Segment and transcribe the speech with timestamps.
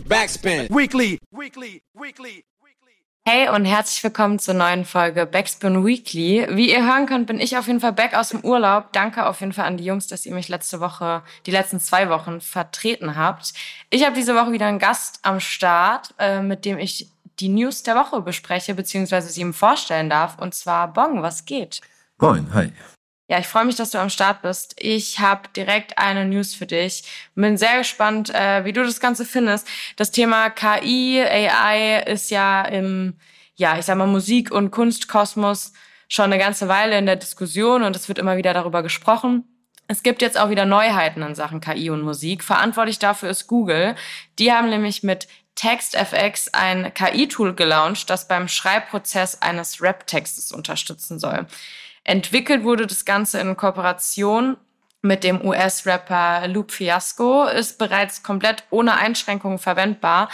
[0.00, 0.68] Backspin.
[0.68, 1.18] Weekly.
[1.30, 1.82] Weekly.
[1.94, 2.44] Weekly.
[3.28, 6.46] Hey und herzlich willkommen zur neuen Folge Backspin Weekly.
[6.50, 8.92] Wie ihr hören könnt, bin ich auf jeden Fall back aus dem Urlaub.
[8.92, 12.08] Danke auf jeden Fall an die Jungs, dass ihr mich letzte Woche, die letzten zwei
[12.08, 13.52] Wochen vertreten habt.
[13.90, 17.10] Ich habe diese Woche wieder einen Gast am Start, äh, mit dem ich
[17.40, 20.38] die News der Woche bespreche, beziehungsweise sie ihm vorstellen darf.
[20.38, 21.80] Und zwar Bong, was geht?
[22.18, 22.70] Moin, hi.
[23.28, 24.76] Ja, ich freue mich, dass du am Start bist.
[24.78, 27.02] Ich habe direkt eine News für dich.
[27.34, 29.66] Bin sehr gespannt, äh, wie du das Ganze findest.
[29.96, 33.14] Das Thema KI, AI ist ja im,
[33.56, 35.72] ja, ich sag mal, Musik- und Kunstkosmos
[36.08, 39.44] schon eine ganze Weile in der Diskussion und es wird immer wieder darüber gesprochen.
[39.88, 42.44] Es gibt jetzt auch wieder Neuheiten in Sachen KI und Musik.
[42.44, 43.96] Verantwortlich dafür ist Google.
[44.38, 51.46] Die haben nämlich mit TextFX ein KI-Tool gelauncht, das beim Schreibprozess eines Rap-Textes unterstützen soll.
[52.06, 54.56] Entwickelt wurde das Ganze in Kooperation
[55.02, 60.28] mit dem US-Rapper Luke Fiasco, ist bereits komplett ohne Einschränkungen verwendbar.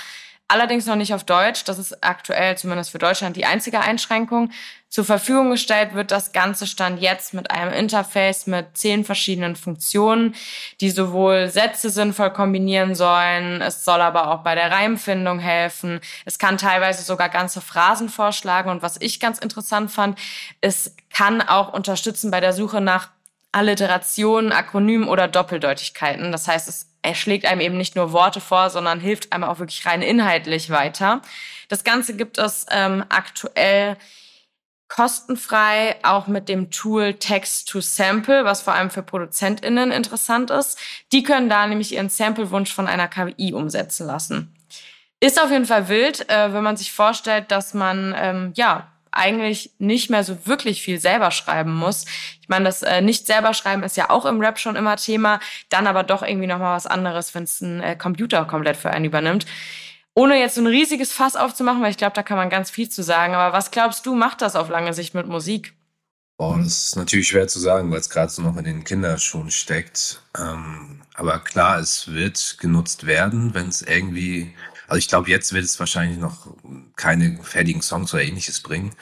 [0.52, 1.64] Allerdings noch nicht auf Deutsch.
[1.64, 4.50] Das ist aktuell zumindest für Deutschland die einzige Einschränkung.
[4.90, 10.34] Zur Verfügung gestellt wird das Ganze Stand jetzt mit einem Interface mit zehn verschiedenen Funktionen,
[10.82, 16.00] die sowohl Sätze sinnvoll kombinieren sollen, es soll aber auch bei der Reimfindung helfen.
[16.26, 20.18] Es kann teilweise sogar ganze Phrasen vorschlagen und was ich ganz interessant fand,
[20.60, 23.08] es kann auch unterstützen bei der Suche nach
[23.52, 26.32] Alliterationen, Akronymen oder Doppeldeutigkeiten.
[26.32, 29.58] Das heißt, es er schlägt einem eben nicht nur Worte vor, sondern hilft einem auch
[29.58, 31.20] wirklich rein inhaltlich weiter.
[31.68, 33.96] Das Ganze gibt es ähm, aktuell
[34.88, 40.78] kostenfrei, auch mit dem Tool Text to Sample, was vor allem für ProduzentInnen interessant ist.
[41.12, 44.54] Die können da nämlich ihren Samplewunsch von einer KI umsetzen lassen.
[45.18, 49.70] Ist auf jeden Fall wild, äh, wenn man sich vorstellt, dass man ähm, ja eigentlich
[49.78, 52.04] nicht mehr so wirklich viel selber schreiben muss.
[52.40, 55.40] Ich meine, das äh, nicht selber schreiben ist ja auch im Rap schon immer Thema,
[55.68, 58.90] dann aber doch irgendwie noch mal was anderes, wenn es ein äh, Computer komplett für
[58.90, 59.46] einen übernimmt.
[60.14, 62.88] Ohne jetzt so ein riesiges Fass aufzumachen, weil ich glaube, da kann man ganz viel
[62.88, 63.34] zu sagen.
[63.34, 65.74] Aber was glaubst du, macht das auf lange Sicht mit Musik?
[66.36, 69.50] Boah, das ist natürlich schwer zu sagen, weil es gerade so noch in den Kinderschuhen
[69.50, 70.22] steckt.
[70.36, 74.54] Ähm, aber klar, es wird genutzt werden, wenn es irgendwie
[74.92, 76.54] also ich glaube, jetzt wird es wahrscheinlich noch
[76.96, 78.92] keine fertigen Songs oder ähnliches bringen.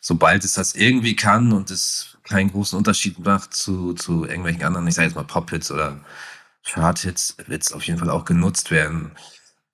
[0.00, 4.86] Sobald es das irgendwie kann und es keinen großen Unterschied macht zu, zu irgendwelchen anderen,
[4.86, 5.98] ich sage jetzt mal Pop-Hits oder
[6.64, 9.10] Chart-Hits, wird es auf jeden Fall auch genutzt werden.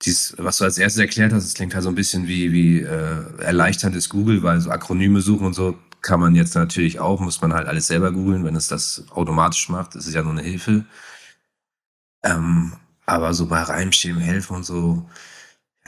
[0.06, 2.80] Dies, was du als erstes erklärt hast, das klingt halt so ein bisschen wie, wie
[2.80, 7.42] äh, erleichterndes Google, weil so Akronyme suchen und so kann man jetzt natürlich auch, muss
[7.42, 9.96] man halt alles selber googeln, wenn es das automatisch macht.
[9.96, 10.86] Das ist ja nur eine Hilfe.
[12.22, 12.72] Ähm,
[13.04, 15.06] aber so bei Reimschemen helfen und so,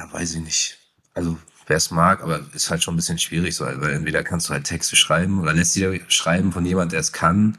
[0.00, 0.78] ja, weiß ich nicht.
[1.14, 4.48] Also, wer es mag, aber ist halt schon ein bisschen schwierig, so, weil entweder kannst
[4.48, 7.58] du halt Texte schreiben oder lässt dir schreiben von jemand, der es kann,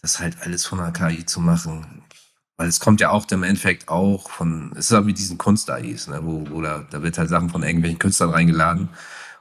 [0.00, 2.02] das halt alles von einer KI zu machen.
[2.56, 6.08] Weil es kommt ja auch im Endeffekt auch von, es ist halt mit diesen Kunst-AIs,
[6.08, 8.88] ne, wo, wo da, da wird halt Sachen von irgendwelchen Künstlern reingeladen.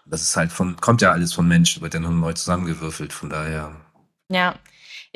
[0.06, 3.14] Und das ist halt von, kommt ja alles von Menschen, wird ja nur neu zusammengewürfelt,
[3.14, 3.76] von daher.
[4.30, 4.56] Ja,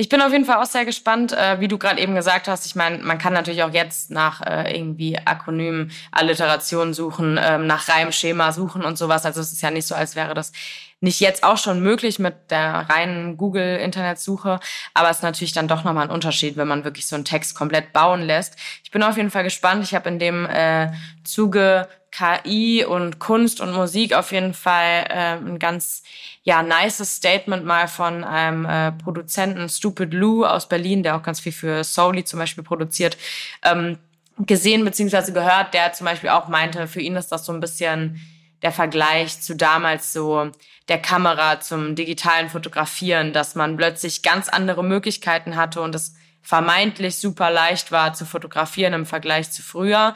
[0.01, 2.65] ich bin auf jeden Fall auch sehr gespannt, äh, wie du gerade eben gesagt hast.
[2.65, 7.87] Ich meine, man kann natürlich auch jetzt nach äh, irgendwie Akronymen, Alliterationen suchen, ähm, nach
[7.87, 9.27] Reimschema suchen und sowas.
[9.27, 10.53] Also es ist ja nicht so, als wäre das
[11.01, 14.59] nicht jetzt auch schon möglich mit der reinen Google-Internetsuche,
[14.93, 17.55] aber es ist natürlich dann doch nochmal ein Unterschied, wenn man wirklich so einen Text
[17.55, 18.55] komplett bauen lässt.
[18.83, 19.83] Ich bin auf jeden Fall gespannt.
[19.83, 20.91] Ich habe in dem äh,
[21.23, 26.03] Zuge KI und Kunst und Musik auf jeden Fall äh, ein ganz
[26.43, 31.39] ja nices Statement mal von einem äh, Produzenten Stupid Lou aus Berlin, der auch ganz
[31.39, 33.17] viel für Soli zum Beispiel produziert,
[33.63, 33.97] ähm,
[34.37, 38.19] gesehen beziehungsweise gehört, der zum Beispiel auch meinte, für ihn ist das so ein bisschen
[38.61, 40.51] der Vergleich zu damals so
[40.91, 47.15] der Kamera zum digitalen Fotografieren, dass man plötzlich ganz andere Möglichkeiten hatte und es vermeintlich
[47.15, 50.15] super leicht war zu fotografieren im Vergleich zu früher.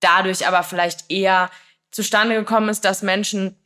[0.00, 1.48] Dadurch aber vielleicht eher
[1.90, 3.56] zustande gekommen ist, dass Menschen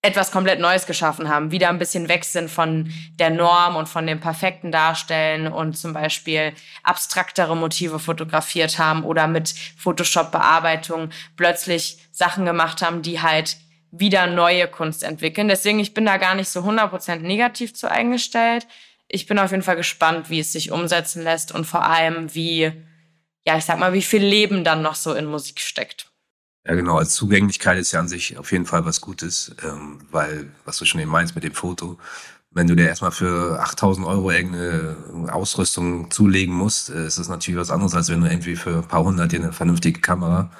[0.00, 4.06] etwas komplett Neues geschaffen haben, wieder ein bisschen weg sind von der Norm und von
[4.06, 12.46] dem perfekten Darstellen und zum Beispiel abstraktere Motive fotografiert haben oder mit Photoshop-Bearbeitung plötzlich Sachen
[12.46, 13.58] gemacht haben, die halt
[13.92, 15.48] wieder neue Kunst entwickeln.
[15.48, 18.66] Deswegen, ich bin da gar nicht so 100% negativ zu eingestellt.
[19.06, 22.72] Ich bin auf jeden Fall gespannt, wie es sich umsetzen lässt und vor allem, wie
[23.44, 26.10] ja, ich sag mal, wie viel Leben dann noch so in Musik steckt.
[26.64, 26.98] Ja, genau.
[26.98, 30.84] Als Zugänglichkeit ist ja an sich auf jeden Fall was Gutes, ähm, weil, was du
[30.84, 31.98] schon eben meinst mit dem Foto,
[32.52, 37.58] wenn du dir erstmal für 8000 Euro irgendeine Ausrüstung zulegen musst, äh, ist das natürlich
[37.58, 40.50] was anderes, als wenn du irgendwie für ein paar hundert dir eine vernünftige Kamera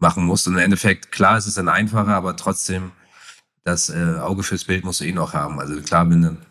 [0.00, 0.46] machen musst.
[0.46, 2.92] Und im Endeffekt, klar, ist es dann einfacher, aber trotzdem,
[3.64, 5.60] das äh, Auge fürs Bild musst du eh noch haben.
[5.60, 6.46] Also klar, wenn dann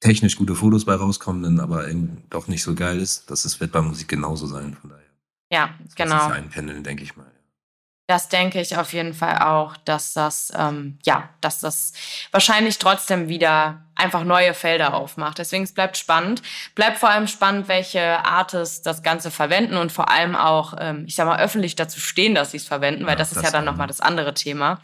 [0.00, 1.86] technisch gute Fotos bei rauskommen, dann aber
[2.30, 4.76] doch nicht so geil ist, das ist, wird bei Musik genauso sein.
[4.80, 5.04] Von daher.
[5.52, 6.16] Ja, genau.
[6.16, 7.30] Das ist einpendeln, denke ich mal.
[8.08, 11.92] Das denke ich auf jeden Fall auch, dass das, ähm, ja, dass das
[12.32, 15.38] wahrscheinlich trotzdem wieder einfach neue Felder aufmacht.
[15.38, 16.42] Deswegen es bleibt spannend.
[16.74, 21.14] Bleibt vor allem spannend, welche Artists das Ganze verwenden und vor allem auch, ähm, ich
[21.14, 23.50] sag mal, öffentlich dazu stehen, dass sie es verwenden, weil ja, das, das ist ja
[23.50, 24.80] dann nochmal das andere Thema.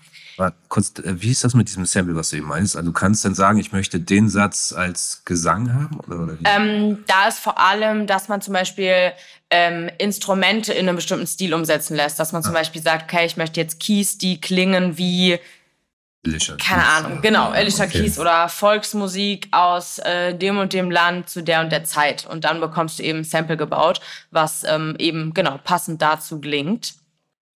[0.69, 2.77] Kurz, äh, wie ist das mit diesem Sample, was du eben meinst?
[2.77, 5.99] Also du kannst dann sagen, ich möchte den Satz als Gesang haben?
[6.01, 9.13] Oder, oder ähm, da ist vor allem, dass man zum Beispiel
[9.49, 12.19] ähm, Instrumente in einem bestimmten Stil umsetzen lässt.
[12.21, 12.59] Dass man zum ah.
[12.59, 15.39] Beispiel sagt, okay, ich möchte jetzt Keys, die klingen wie
[16.27, 18.03] Alicia keine Keys, Ahnung, genau, Alicia okay.
[18.03, 22.27] Keys oder Volksmusik aus äh, dem und dem Land zu der und der Zeit.
[22.27, 24.01] Und dann bekommst du eben ein Sample gebaut,
[24.31, 26.95] was ähm, eben genau passend dazu klingt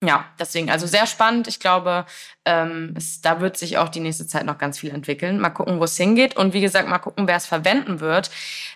[0.03, 1.47] ja, deswegen, also sehr spannend.
[1.47, 2.07] Ich glaube,
[2.47, 5.39] ähm, es, da wird sich auch die nächste Zeit noch ganz viel entwickeln.
[5.39, 6.37] Mal gucken, wo es hingeht.
[6.37, 8.31] Und wie gesagt, mal gucken, wer es verwenden wird.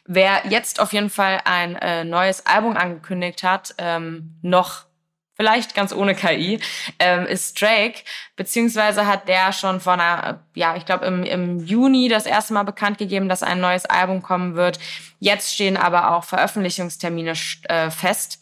[0.04, 4.84] Wer jetzt auf jeden Fall ein äh, neues Album angekündigt hat, ähm, noch
[5.34, 6.60] vielleicht ganz ohne KI,
[6.98, 8.00] ähm, ist Drake.
[8.36, 12.62] Beziehungsweise hat der schon vor einer, ja, ich glaube im, im Juni das erste Mal
[12.62, 14.78] bekannt gegeben, dass ein neues Album kommen wird.
[15.18, 17.34] Jetzt stehen aber auch Veröffentlichungstermine
[17.64, 18.40] äh, fest.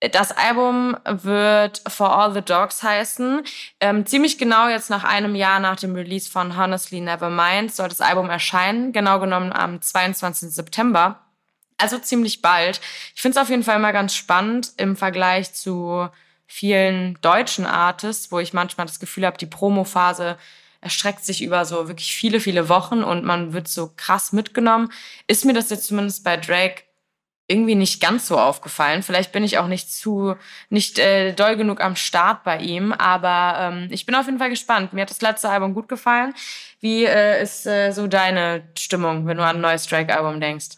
[0.00, 3.42] Das Album wird For All the Dogs heißen.
[3.80, 8.02] Ähm, ziemlich genau jetzt nach einem Jahr nach dem Release von Honestly Nevermind soll das
[8.02, 8.92] Album erscheinen.
[8.92, 10.50] Genau genommen am 22.
[10.50, 11.20] September.
[11.78, 12.80] Also ziemlich bald.
[13.14, 16.08] Ich finde es auf jeden Fall immer ganz spannend im Vergleich zu
[16.46, 20.38] vielen deutschen Artists, wo ich manchmal das Gefühl habe, die Promophase
[20.80, 24.92] erstreckt sich über so wirklich viele, viele Wochen und man wird so krass mitgenommen.
[25.26, 26.82] Ist mir das jetzt zumindest bei Drake
[27.48, 29.02] irgendwie nicht ganz so aufgefallen.
[29.02, 30.34] Vielleicht bin ich auch nicht zu,
[30.68, 34.50] nicht äh, doll genug am Start bei ihm, aber ähm, ich bin auf jeden Fall
[34.50, 34.92] gespannt.
[34.92, 36.34] Mir hat das letzte Album gut gefallen.
[36.80, 40.76] Wie äh, ist äh, so deine Stimmung, wenn du an ein neues Drake-Album denkst?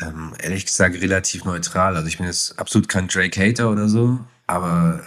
[0.00, 1.96] Ähm, ehrlich gesagt relativ neutral.
[1.96, 4.18] Also ich bin jetzt absolut kein Drake-Hater oder so,
[4.52, 5.02] aber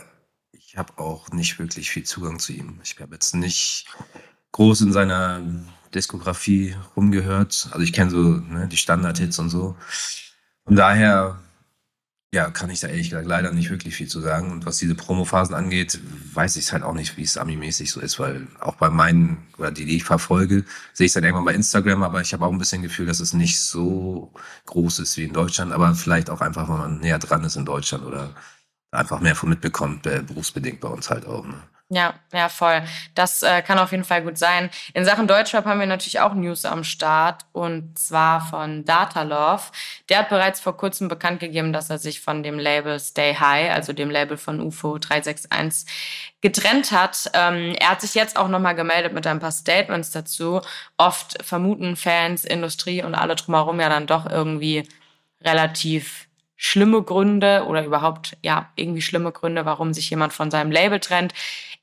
[0.51, 2.79] ich habe auch nicht wirklich viel Zugang zu ihm.
[2.83, 3.85] Ich habe jetzt nicht
[4.53, 5.41] groß in seiner
[5.93, 7.69] Diskografie rumgehört.
[7.71, 9.77] Also ich kenne so ne, die Standard-Hits und so.
[10.63, 11.39] Von daher,
[12.33, 14.51] ja, kann ich da ehrlich gesagt leider nicht wirklich viel zu sagen.
[14.51, 15.99] Und was diese Promophasen angeht,
[16.33, 19.37] weiß ich es halt auch nicht, wie es Ami-mäßig so ist, weil auch bei meinen,
[19.59, 22.45] oder die, die ich verfolge, sehe ich es dann irgendwann bei Instagram, aber ich habe
[22.45, 24.33] auch ein bisschen Gefühl, dass es nicht so
[24.65, 27.65] groß ist wie in Deutschland, aber vielleicht auch einfach, weil man näher dran ist in
[27.65, 28.33] Deutschland oder
[28.95, 31.45] einfach mehr von mitbekommt, äh, berufsbedingt bei uns halt auch.
[31.45, 31.55] Ne?
[31.89, 32.81] Ja, ja, voll.
[33.13, 34.71] Das äh, kann auf jeden Fall gut sein.
[34.95, 39.61] In Sachen Deutschrap haben wir natürlich auch News am Start und zwar von Data Love.
[40.09, 43.71] Der hat bereits vor kurzem bekannt gegeben, dass er sich von dem Label Stay High,
[43.71, 45.87] also dem Label von UFO 361,
[46.41, 47.29] getrennt hat.
[47.33, 50.61] Ähm, er hat sich jetzt auch nochmal gemeldet mit ein paar Statements dazu.
[50.97, 54.89] Oft vermuten Fans, Industrie und alle drumherum ja dann doch irgendwie
[55.43, 56.24] relativ
[56.57, 61.33] schlimme Gründe oder überhaupt ja irgendwie schlimme Gründe, warum sich jemand von seinem Label trennt.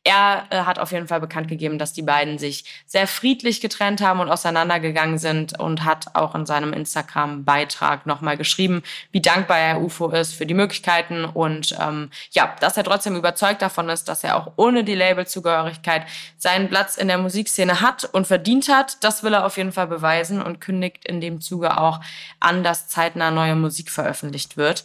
[0.05, 4.01] Er äh, hat auf jeden Fall bekannt gegeben, dass die beiden sich sehr friedlich getrennt
[4.01, 8.83] haben und auseinandergegangen sind und hat auch in seinem Instagram-Beitrag nochmal geschrieben,
[9.13, 13.63] wie dankbar er UFO ist für die Möglichkeiten und ähm, ja, dass er trotzdem überzeugt
[13.63, 16.05] davon ist, dass er auch ohne die Labelzugehörigkeit
[16.37, 19.05] seinen Platz in der Musikszene hat und verdient hat.
[19.05, 22.01] Das will er auf jeden Fall beweisen und kündigt in dem Zuge auch
[22.41, 24.85] an, dass zeitnah neue Musik veröffentlicht wird.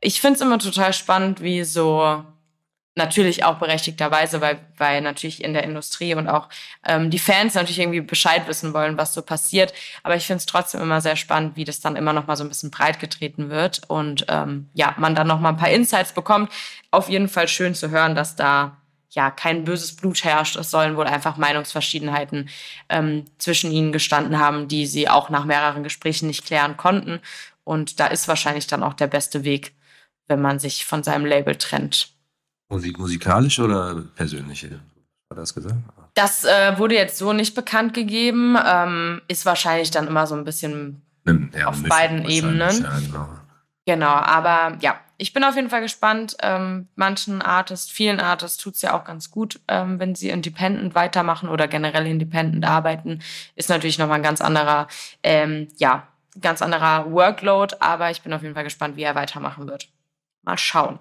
[0.00, 2.24] Ich finde es immer total spannend, wie so
[2.96, 6.48] natürlich auch berechtigterweise, weil, weil natürlich in der Industrie und auch
[6.86, 9.74] ähm, die Fans natürlich irgendwie Bescheid wissen wollen, was so passiert.
[10.02, 12.44] Aber ich finde es trotzdem immer sehr spannend, wie das dann immer noch mal so
[12.44, 16.12] ein bisschen breit getreten wird und ähm, ja, man dann noch mal ein paar Insights
[16.12, 16.50] bekommt.
[16.90, 18.78] Auf jeden Fall schön zu hören, dass da
[19.10, 20.56] ja kein böses Blut herrscht.
[20.56, 22.48] Es sollen wohl einfach Meinungsverschiedenheiten
[22.88, 27.20] ähm, zwischen ihnen gestanden haben, die sie auch nach mehreren Gesprächen nicht klären konnten.
[27.62, 29.74] Und da ist wahrscheinlich dann auch der beste Weg,
[30.28, 32.15] wenn man sich von seinem Label trennt.
[32.68, 34.80] Musik, musikalisch oder persönliche?
[35.28, 35.76] War das gesagt?
[36.14, 38.56] Das äh, wurde jetzt so nicht bekannt gegeben.
[38.64, 41.02] Ähm, ist wahrscheinlich dann immer so ein bisschen
[41.54, 42.82] ja, auf beiden Ebenen.
[42.82, 43.28] Ja, genau.
[43.84, 46.36] genau, aber ja, ich bin auf jeden Fall gespannt.
[46.42, 50.94] Ähm, manchen Artists, vielen Artists tut es ja auch ganz gut, ähm, wenn sie independent
[50.94, 53.20] weitermachen oder generell independent arbeiten.
[53.54, 54.88] Ist natürlich nochmal ein ganz anderer,
[55.22, 56.06] ähm, ja,
[56.40, 59.88] ganz anderer Workload, aber ich bin auf jeden Fall gespannt, wie er weitermachen wird.
[60.42, 60.98] Mal schauen.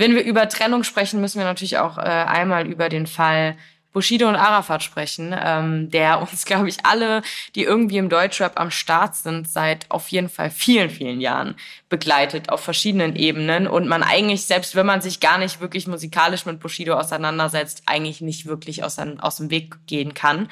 [0.00, 3.54] Wenn wir über Trennung sprechen, müssen wir natürlich auch äh, einmal über den Fall
[3.92, 7.20] Bushido und Arafat sprechen, ähm, der uns, glaube ich, alle,
[7.54, 11.54] die irgendwie im Deutschrap am Start sind, seit auf jeden Fall vielen, vielen Jahren
[11.90, 16.46] begleitet auf verschiedenen Ebenen und man eigentlich, selbst wenn man sich gar nicht wirklich musikalisch
[16.46, 20.48] mit Bushido auseinandersetzt, eigentlich nicht wirklich aus, aus dem Weg gehen kann.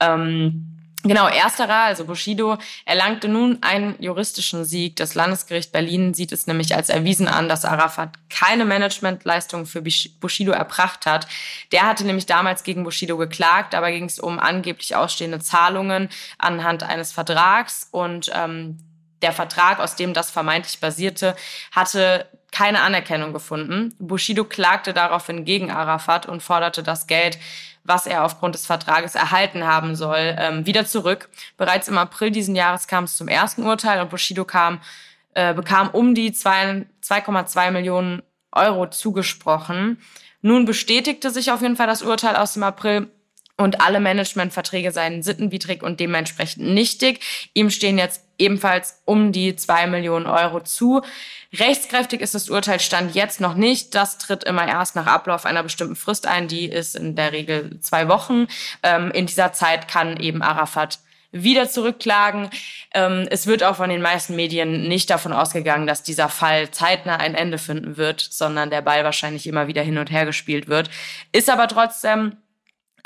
[0.00, 4.96] Ähm, Genau, ersterer, also Bushido, erlangte nun einen juristischen Sieg.
[4.96, 10.52] Das Landesgericht Berlin sieht es nämlich als erwiesen an, dass Arafat keine Managementleistung für Bushido
[10.52, 11.28] erbracht hat.
[11.70, 16.82] Der hatte nämlich damals gegen Bushido geklagt, dabei ging es um angeblich ausstehende Zahlungen anhand
[16.82, 18.78] eines Vertrags und ähm,
[19.22, 21.36] der Vertrag, aus dem das vermeintlich basierte,
[21.72, 23.94] hatte keine Anerkennung gefunden.
[23.98, 27.38] Bushido klagte daraufhin gegen Arafat und forderte das Geld
[27.86, 31.28] was er aufgrund des Vertrages erhalten haben soll, ähm, wieder zurück.
[31.56, 34.80] Bereits im April diesen Jahres kam es zum ersten Urteil und Bushido kam,
[35.34, 40.00] äh, bekam um die 2,2 Millionen Euro zugesprochen.
[40.42, 43.10] Nun bestätigte sich auf jeden Fall das Urteil aus dem April
[43.56, 47.20] und alle Managementverträge seien sittenwidrig und dementsprechend nichtig.
[47.54, 51.02] Ihm stehen jetzt ebenfalls um die zwei Millionen Euro zu.
[51.54, 53.94] Rechtskräftig ist das Urteil Stand jetzt noch nicht.
[53.94, 56.48] Das tritt immer erst nach Ablauf einer bestimmten Frist ein.
[56.48, 58.46] Die ist in der Regel zwei Wochen.
[58.82, 60.98] Ähm, in dieser Zeit kann eben Arafat
[61.32, 62.50] wieder zurückklagen.
[62.92, 67.16] Ähm, es wird auch von den meisten Medien nicht davon ausgegangen, dass dieser Fall zeitnah
[67.16, 70.90] ein Ende finden wird, sondern der Ball wahrscheinlich immer wieder hin und her gespielt wird.
[71.32, 72.36] Ist aber trotzdem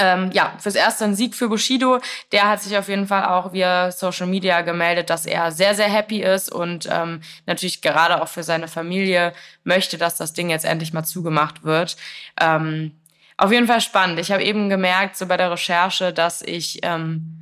[0.01, 2.01] ähm, ja, fürs erste ein Sieg für Bushido.
[2.33, 5.89] Der hat sich auf jeden Fall auch via Social Media gemeldet, dass er sehr, sehr
[5.89, 10.65] happy ist und ähm, natürlich gerade auch für seine Familie möchte, dass das Ding jetzt
[10.65, 11.97] endlich mal zugemacht wird.
[12.41, 12.97] Ähm,
[13.37, 14.19] auf jeden Fall spannend.
[14.19, 17.37] Ich habe eben gemerkt, so bei der Recherche, dass ich ähm,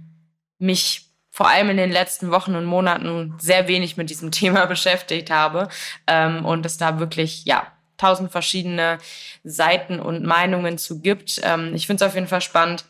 [0.58, 5.30] mich vor allem in den letzten Wochen und Monaten sehr wenig mit diesem Thema beschäftigt
[5.30, 5.68] habe
[6.08, 7.66] ähm, und es da wirklich, ja,
[7.98, 8.98] tausend verschiedene
[9.44, 11.40] Seiten und Meinungen zu gibt.
[11.42, 12.84] Ähm, ich finde es auf jeden Fall spannend,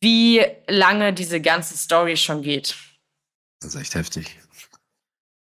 [0.00, 2.76] wie lange diese ganze Story schon geht.
[3.60, 4.36] Das ist echt heftig.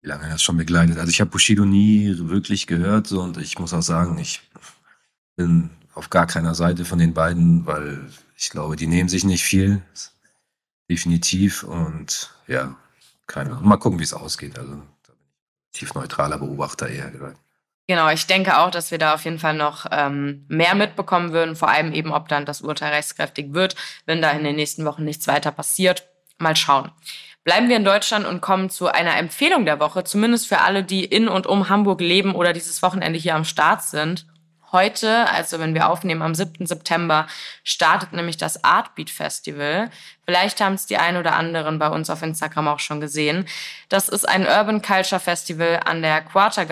[0.01, 0.97] Wie lange das schon begleitet.
[0.97, 4.41] Also ich habe Bushido nie wirklich gehört so, und ich muss auch sagen, ich
[5.35, 9.43] bin auf gar keiner Seite von den beiden, weil ich glaube, die nehmen sich nicht
[9.43, 9.81] viel.
[10.89, 11.63] Definitiv.
[11.63, 12.75] Und ja,
[13.25, 13.67] keine Ahnung.
[13.67, 14.59] Mal gucken, wie es ausgeht.
[14.59, 14.81] Also
[15.71, 17.39] tief neutraler Beobachter eher gesagt.
[17.87, 21.55] Genau, ich denke auch, dass wir da auf jeden Fall noch ähm, mehr mitbekommen würden,
[21.57, 23.75] vor allem eben, ob dann das Urteil rechtskräftig wird,
[24.05, 26.07] wenn da in den nächsten Wochen nichts weiter passiert.
[26.37, 26.91] Mal schauen.
[27.43, 31.03] Bleiben wir in Deutschland und kommen zu einer Empfehlung der Woche, zumindest für alle, die
[31.03, 34.25] in und um Hamburg leben oder dieses Wochenende hier am Start sind.
[34.73, 36.65] Heute, also wenn wir aufnehmen, am 7.
[36.65, 37.27] September,
[37.63, 39.91] startet nämlich das Artbeat Festival.
[40.25, 43.45] Vielleicht haben es die ein oder anderen bei uns auf Instagram auch schon gesehen.
[43.89, 46.65] Das ist ein Urban Culture Festival an der Quarter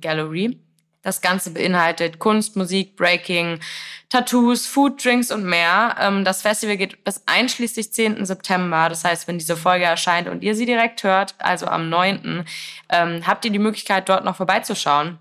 [0.00, 0.58] Gallery.
[1.02, 3.60] Das Ganze beinhaltet Kunst, Musik, Breaking,
[4.08, 5.96] Tattoos, Food, Drinks und mehr.
[6.00, 8.24] Ähm, das Festival geht bis einschließlich 10.
[8.24, 8.88] September.
[8.88, 12.46] Das heißt, wenn diese Folge erscheint und ihr sie direkt hört, also am 9.,
[12.88, 15.18] ähm, habt ihr die Möglichkeit, dort noch vorbeizuschauen.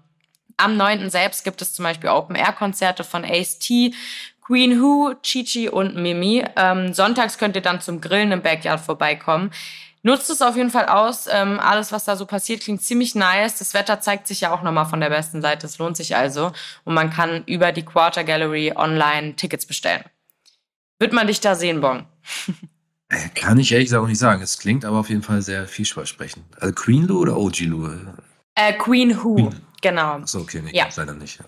[0.61, 1.09] Am 9.
[1.09, 3.93] selbst gibt es zum Beispiel Open-Air-Konzerte von Ace T,
[4.41, 6.43] Queen Who, Chichi und Mimi.
[6.55, 9.51] Ähm, sonntags könnt ihr dann zum Grillen im Backyard vorbeikommen.
[10.03, 11.27] Nutzt es auf jeden Fall aus.
[11.31, 13.59] Ähm, alles, was da so passiert, klingt ziemlich nice.
[13.59, 15.67] Das Wetter zeigt sich ja auch nochmal von der besten Seite.
[15.67, 16.51] Es lohnt sich also.
[16.83, 20.03] Und man kann über die Quarter Gallery online Tickets bestellen.
[20.99, 22.05] Wird man dich da sehen, Bon?
[23.13, 24.41] Äh, kann ich ehrlich gesagt auch nicht sagen.
[24.41, 26.45] Es klingt aber auf jeden Fall sehr vielversprechend.
[26.61, 27.89] Also Queen Lou oder OG Lou?
[28.55, 29.35] Äh, Queen Who.
[29.35, 29.61] Queen.
[29.81, 30.13] Genau.
[30.13, 30.87] Achso, okay, nee, ja.
[30.95, 31.39] leider nicht.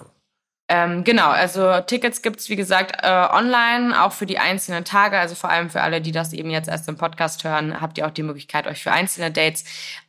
[0.70, 5.20] Ähm, genau, also Tickets gibt's wie gesagt äh, online, auch für die einzelnen Tage.
[5.20, 8.08] Also vor allem für alle, die das eben jetzt erst im Podcast hören, habt ihr
[8.08, 9.66] auch die Möglichkeit, euch für einzelne Dates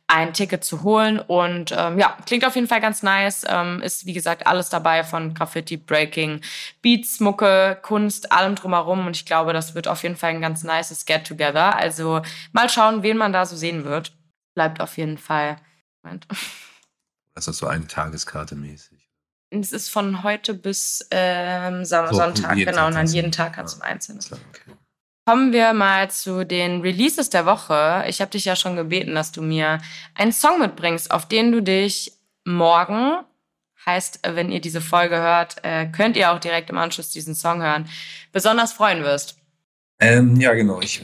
[0.07, 1.19] ein Ticket zu holen.
[1.19, 3.45] Und ähm, ja, klingt auf jeden Fall ganz nice.
[3.47, 6.41] Ähm, ist wie gesagt alles dabei von Graffiti, Breaking,
[6.81, 9.05] Beats, Mucke, Kunst, allem drumherum.
[9.07, 11.75] Und ich glaube, das wird auf jeden Fall ein ganz nices Get-Together.
[11.75, 12.21] Also
[12.53, 14.13] mal schauen, wen man da so sehen wird.
[14.55, 15.57] Bleibt auf jeden Fall.
[16.01, 16.27] Moment.
[17.35, 19.09] Ist so eine Tageskarte mäßig.
[19.49, 22.87] Es ist von heute bis ähm, Son so, Sonntag, genau.
[22.87, 23.85] Und dann jeden Tag kannst du ja.
[23.85, 24.19] einzeln.
[24.19, 24.75] Okay.
[25.25, 28.05] Kommen wir mal zu den Releases der Woche.
[28.07, 29.79] Ich habe dich ja schon gebeten, dass du mir
[30.13, 32.13] einen Song mitbringst, auf den du dich
[32.45, 33.23] morgen,
[33.85, 37.61] heißt, wenn ihr diese Folge hört, äh, könnt ihr auch direkt im Anschluss diesen Song
[37.61, 37.89] hören,
[38.31, 39.37] besonders freuen wirst.
[39.99, 40.81] Ähm, ja, genau.
[40.81, 41.01] Ich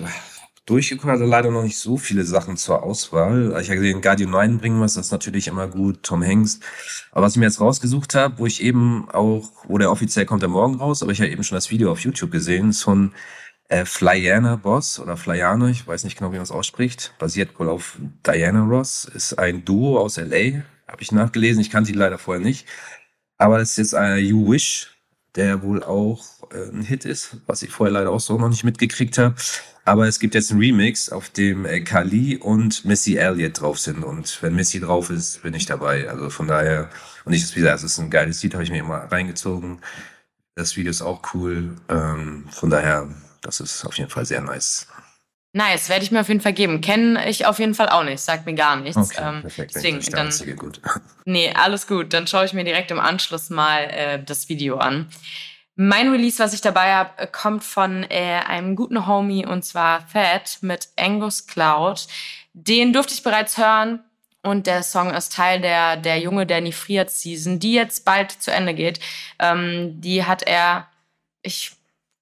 [0.65, 3.57] durchgekommen, also leider noch nicht so viele Sachen zur Auswahl.
[3.61, 6.59] Ich habe gesehen, Guardian 9 bringen was, das ist natürlich immer gut, Tom Hanks.
[7.11, 10.41] Aber was ich mir jetzt rausgesucht habe, wo ich eben auch, wo der offiziell kommt
[10.41, 13.13] der morgen raus, aber ich habe eben schon das Video auf YouTube gesehen, ist von
[13.69, 17.69] äh, Flyana Boss oder Flyana, ich weiß nicht genau, wie man es ausspricht, basiert wohl
[17.69, 22.17] auf Diana Ross, ist ein Duo aus LA, habe ich nachgelesen, ich kannte die leider
[22.17, 22.67] vorher nicht.
[23.37, 24.91] Aber es ist jetzt ein You Wish,
[25.35, 28.63] der wohl auch äh, ein Hit ist, was ich vorher leider auch so noch nicht
[28.63, 29.35] mitgekriegt habe.
[29.83, 34.03] Aber es gibt jetzt einen Remix, auf dem äh, Kali und Missy Elliott drauf sind.
[34.03, 36.09] Und wenn Missy drauf ist, bin ich dabei.
[36.09, 36.89] Also von daher,
[37.25, 39.79] und ich, wie gesagt, es ist ein geiles Lied, habe ich mir immer reingezogen.
[40.55, 41.75] Das Video ist auch cool.
[41.89, 43.09] Ähm, von daher,
[43.41, 44.87] das ist auf jeden Fall sehr nice.
[45.53, 46.79] Nice, werde ich mir auf jeden Fall geben.
[46.79, 48.97] Kenne ich auf jeden Fall auch nicht, sagt mir gar nichts.
[48.97, 49.75] Okay, ähm, perfekt.
[49.75, 50.79] deswegen, dann, gut.
[51.25, 52.13] nee, alles gut.
[52.13, 55.09] Dann schaue ich mir direkt im Anschluss mal äh, das Video an.
[55.75, 60.59] Mein Release, was ich dabei habe, kommt von äh, einem guten Homie und zwar Fat
[60.61, 62.07] mit Angus Cloud.
[62.53, 63.99] Den durfte ich bereits hören
[64.43, 68.51] und der Song ist Teil der, der Junge, der friert Season, die jetzt bald zu
[68.51, 68.99] Ende geht.
[69.39, 70.87] Ähm, die hat er,
[71.41, 71.73] ich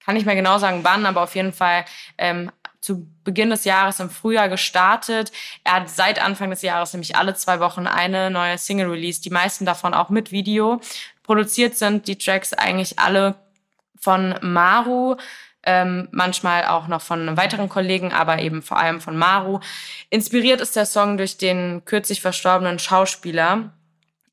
[0.03, 1.85] kann nicht mehr genau sagen wann, aber auf jeden Fall
[2.17, 5.31] ähm, zu Beginn des Jahres im Frühjahr gestartet.
[5.63, 9.29] Er hat seit Anfang des Jahres nämlich alle zwei Wochen eine neue Single released, die
[9.29, 10.79] meisten davon auch mit Video.
[11.23, 13.35] Produziert sind die Tracks eigentlich alle
[13.99, 15.17] von Maru,
[15.63, 19.59] ähm, manchmal auch noch von weiteren Kollegen, aber eben vor allem von Maru.
[20.09, 23.73] Inspiriert ist der Song durch den kürzlich verstorbenen Schauspieler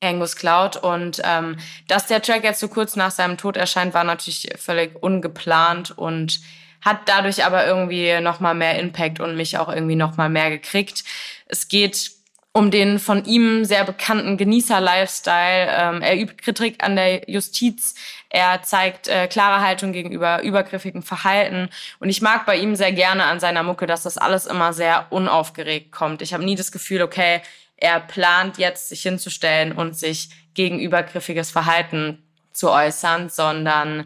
[0.01, 4.03] Angus Cloud und ähm, dass der Track jetzt so kurz nach seinem Tod erscheint, war
[4.03, 6.39] natürlich völlig ungeplant und
[6.81, 10.49] hat dadurch aber irgendwie noch mal mehr Impact und mich auch irgendwie noch mal mehr
[10.49, 11.03] gekriegt.
[11.47, 12.11] Es geht
[12.57, 15.67] um den von ihm sehr bekannten Genießer-Lifestyle.
[15.69, 17.93] Ähm, er übt Kritik an der Justiz.
[18.29, 21.69] Er zeigt äh, klare Haltung gegenüber übergriffigen Verhalten.
[21.99, 25.05] Und ich mag bei ihm sehr gerne an seiner Mucke, dass das alles immer sehr
[25.11, 26.23] unaufgeregt kommt.
[26.23, 27.41] Ich habe nie das Gefühl, okay,
[27.77, 34.05] er plant jetzt, sich hinzustellen und sich gegen übergriffiges Verhalten zu äußern, sondern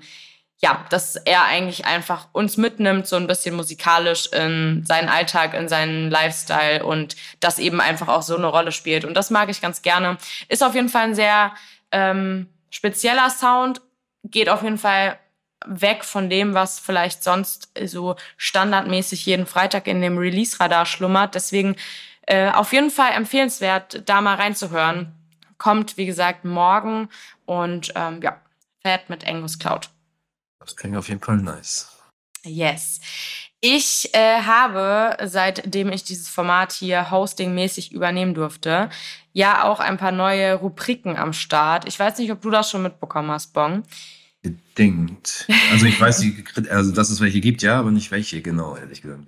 [0.63, 5.67] ja, dass er eigentlich einfach uns mitnimmt, so ein bisschen musikalisch in seinen Alltag, in
[5.67, 9.03] seinen Lifestyle und das eben einfach auch so eine Rolle spielt.
[9.03, 10.17] Und das mag ich ganz gerne.
[10.49, 11.53] Ist auf jeden Fall ein sehr
[11.91, 13.81] ähm, spezieller Sound,
[14.23, 15.17] geht auf jeden Fall
[15.65, 21.33] weg von dem, was vielleicht sonst so standardmäßig jeden Freitag in dem Release-Radar schlummert.
[21.33, 21.75] Deswegen
[22.27, 25.13] äh, auf jeden Fall empfehlenswert, da mal reinzuhören.
[25.57, 27.09] Kommt, wie gesagt, morgen
[27.45, 28.41] und ähm, ja,
[28.81, 29.89] fährt mit Angus Cloud.
[30.61, 31.89] Das klingt auf jeden Fall nice.
[32.43, 32.99] Yes.
[33.59, 38.89] Ich äh, habe, seitdem ich dieses Format hier hostingmäßig übernehmen durfte,
[39.33, 41.87] ja auch ein paar neue Rubriken am Start.
[41.87, 43.83] Ich weiß nicht, ob du das schon mitbekommen hast, Bong.
[44.41, 45.45] Bedingt.
[45.71, 46.25] Also ich weiß,
[46.71, 49.27] also dass es welche gibt, ja, aber nicht welche genau, ehrlich gesagt.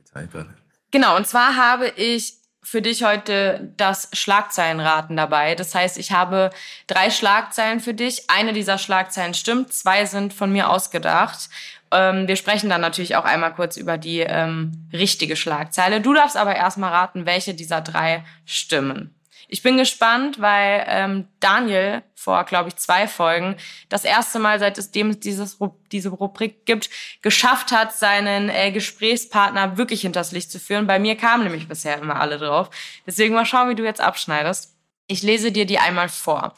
[0.89, 5.55] Genau, und zwar habe ich für dich heute das Schlagzeilenraten dabei.
[5.55, 6.49] Das heißt, ich habe
[6.87, 8.29] drei Schlagzeilen für dich.
[8.29, 11.49] Eine dieser Schlagzeilen stimmt, zwei sind von mir ausgedacht.
[11.91, 16.01] Ähm, wir sprechen dann natürlich auch einmal kurz über die ähm, richtige Schlagzeile.
[16.01, 19.13] Du darfst aber erstmal raten, welche dieser drei stimmen.
[19.53, 23.55] Ich bin gespannt, weil ähm, Daniel vor, glaube ich, zwei Folgen
[23.87, 25.59] das erste Mal, seit es dieses,
[25.91, 26.89] diese Rubrik gibt,
[27.21, 30.87] geschafft hat, seinen äh, Gesprächspartner wirklich hinters Licht zu führen.
[30.87, 32.71] Bei mir kamen nämlich bisher immer alle drauf.
[33.05, 34.75] Deswegen mal schauen, wie du jetzt abschneidest.
[35.05, 36.55] Ich lese dir die einmal vor.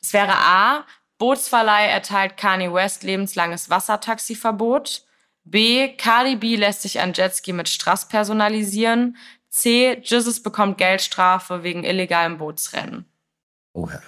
[0.00, 0.86] Es wäre A.
[1.18, 5.02] Bootsverleih erteilt Kanye West lebenslanges Wassertaxiverbot.
[5.42, 5.96] B.
[5.96, 9.16] Cardi B lässt sich ein Jetski mit Strass personalisieren.
[9.52, 10.00] C.
[10.02, 13.04] Jesus bekommt Geldstrafe wegen illegalem Bootsrennen.
[13.74, 14.00] Oh ja.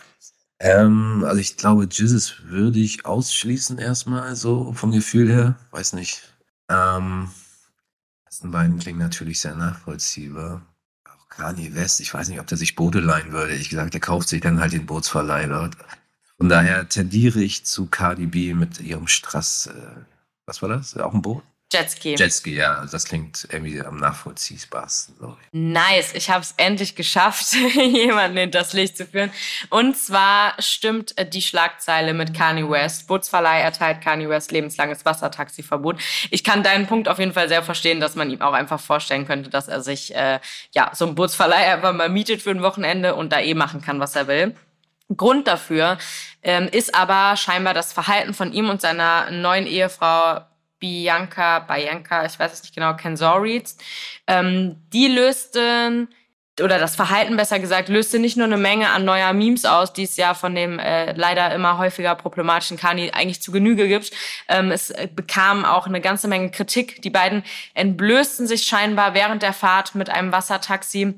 [0.59, 5.57] Ähm, also ich glaube, Jesus würde ich ausschließen erstmal so vom Gefühl her.
[5.71, 6.23] Weiß nicht.
[6.71, 7.31] Ähm,
[8.23, 10.63] die ersten beiden klingen natürlich sehr nachvollziehbar.
[11.05, 13.55] Auch Kanye West, ich weiß nicht, ob der sich Boote leihen würde.
[13.55, 15.77] Ich gesagt, der kauft sich dann halt den Bootsverleih dort.
[16.39, 19.67] Von daher tendiere ich zu Cardi B mit ihrem Strass.
[19.67, 20.05] Äh,
[20.47, 20.97] was war das?
[20.97, 21.43] Auch ein Boot?
[21.75, 22.15] Jetski.
[22.15, 22.87] Jetski, ja.
[22.91, 25.49] Das klingt irgendwie am nachvollziehbarsten, ich.
[25.53, 29.31] Nice, ich habe es endlich geschafft, jemanden in das Licht zu führen.
[29.71, 33.07] Und zwar stimmt äh, die Schlagzeile mit Kanye West.
[33.07, 36.01] Bootsverleih erteilt Kanye West lebenslanges Wassertaxiverbot.
[36.31, 39.27] Ich kann deinen Punkt auf jeden Fall sehr verstehen, dass man ihm auch einfach vorstellen
[39.27, 40.41] könnte, dass er sich äh,
[40.73, 44.01] ja so ein Bootsverleih einfach mal mietet für ein Wochenende und da eh machen kann,
[44.01, 44.55] was er will.
[45.17, 45.99] Grund dafür
[46.43, 50.41] ähm, ist aber scheinbar das Verhalten von ihm und seiner neuen Ehefrau
[50.85, 53.75] Bianca, Bianca, ich weiß es nicht genau, Kenzorit.
[54.27, 56.09] Ähm, die lösten
[56.61, 60.03] oder das Verhalten besser gesagt, löste nicht nur eine Menge an neuer Memes aus, die
[60.03, 64.11] es ja von dem äh, leider immer häufiger problematischen Kani eigentlich zu Genüge gibt.
[64.47, 67.01] Ähm, es äh, bekam auch eine ganze Menge Kritik.
[67.01, 71.15] Die beiden entblößten sich scheinbar während der Fahrt mit einem Wassertaxi.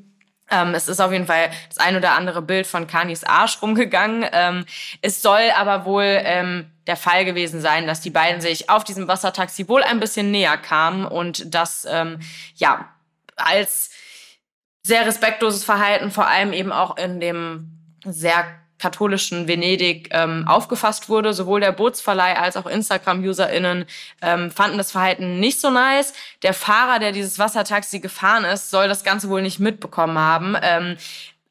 [0.51, 4.27] Ähm, es ist auf jeden Fall das ein oder andere Bild von Kanis Arsch rumgegangen.
[4.33, 4.65] Ähm,
[5.03, 9.09] es soll aber wohl ähm, der Fall gewesen sein, dass die beiden sich auf diesem
[9.09, 12.21] Wassertaxi wohl ein bisschen näher kamen und das ähm,
[12.55, 12.89] ja
[13.35, 13.91] als
[14.83, 17.73] sehr respektloses Verhalten vor allem eben auch in dem
[18.05, 18.45] sehr
[18.79, 21.33] katholischen Venedig ähm, aufgefasst wurde.
[21.33, 23.87] Sowohl der Bootsverleih als auch Instagram-UserInnen
[24.23, 26.13] ähm, fanden das Verhalten nicht so nice.
[26.43, 30.57] Der Fahrer, der dieses Wassertaxi gefahren ist, soll das Ganze wohl nicht mitbekommen haben.
[30.61, 30.97] Ähm,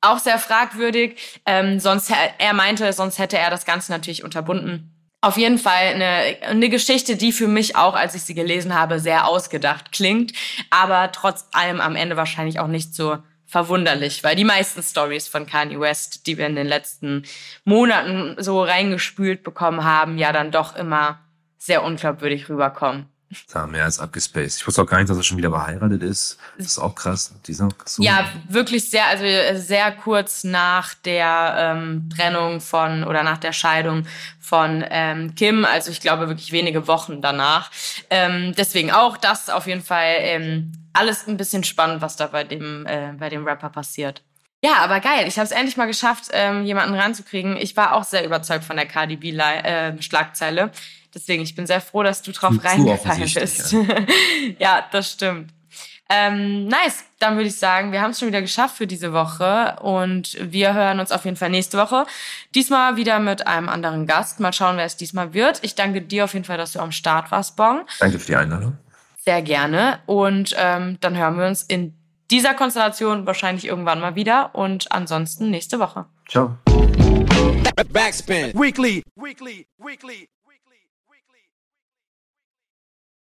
[0.02, 1.42] auch sehr fragwürdig.
[1.46, 4.92] Ähm, sonst er meinte, sonst hätte er das Ganze natürlich unterbunden.
[5.22, 9.00] Auf jeden Fall eine, eine Geschichte, die für mich auch, als ich sie gelesen habe,
[9.00, 10.34] sehr ausgedacht klingt,
[10.70, 13.18] aber trotz allem am Ende wahrscheinlich auch nicht so
[13.56, 17.24] verwunderlich, weil die meisten Stories von Kanye West, die wir in den letzten
[17.64, 21.20] Monaten so reingespült bekommen haben, ja dann doch immer
[21.58, 23.06] sehr unglaubwürdig rüberkommen.
[23.54, 24.60] Da mehr als abgespaced.
[24.60, 26.38] Ich wusste auch gar nicht, dass er schon wieder verheiratet ist.
[26.58, 27.34] Das ist auch krass.
[27.48, 29.24] Dieser so ja, wirklich sehr, also
[29.62, 34.06] sehr kurz nach der ähm, Trennung von oder nach der Scheidung
[34.42, 35.64] von ähm, Kim.
[35.64, 37.72] Also ich glaube wirklich wenige Wochen danach.
[38.10, 42.44] Ähm, deswegen auch das auf jeden Fall ähm, alles ein bisschen spannend, was da bei
[42.44, 44.24] dem, äh, bei dem Rapper passiert.
[44.64, 45.28] Ja, aber geil.
[45.28, 47.56] Ich habe es endlich mal geschafft, ähm, jemanden ranzukriegen.
[47.58, 50.62] Ich war auch sehr überzeugt von der Cardi B-Schlagzeile.
[50.62, 50.70] Äh,
[51.16, 53.72] Deswegen, ich bin sehr froh, dass du drauf reingefallen bist.
[53.72, 53.84] Ja.
[54.60, 55.52] ja, das stimmt.
[56.10, 59.78] Ähm, nice, dann würde ich sagen, wir haben es schon wieder geschafft für diese Woche
[59.82, 62.06] und wir hören uns auf jeden Fall nächste Woche.
[62.54, 64.40] Diesmal wieder mit einem anderen Gast.
[64.40, 65.64] Mal schauen, wer es diesmal wird.
[65.64, 67.88] Ich danke dir auf jeden Fall, dass du am Start warst, Bong.
[68.00, 68.78] Danke für die Einladung.
[69.26, 70.00] Sehr gerne.
[70.06, 71.96] Und ähm, dann hören wir uns in
[72.32, 76.06] dieser Konstellation wahrscheinlich irgendwann mal wieder und ansonsten nächste Woche.
[76.30, 76.58] Ciao.
[77.92, 78.54] Backspin.
[78.54, 79.04] Weekly.
[79.16, 79.68] Weekly.
[79.78, 80.30] Weekly.